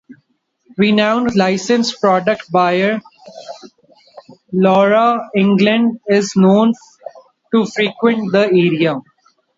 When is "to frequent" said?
7.53-8.31